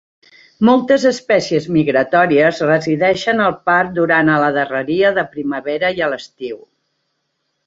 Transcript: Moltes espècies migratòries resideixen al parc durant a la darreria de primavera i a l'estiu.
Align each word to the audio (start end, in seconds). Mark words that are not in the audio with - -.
Moltes 0.67 1.03
espècies 1.09 1.67
migratòries 1.75 2.61
resideixen 2.69 3.43
al 3.49 3.55
parc 3.71 3.93
durant 3.99 4.33
a 4.37 4.41
la 4.45 4.49
darreria 4.57 5.13
de 5.19 5.27
primavera 5.37 5.93
i 6.01 6.05
a 6.09 6.13
l'estiu. 6.15 6.59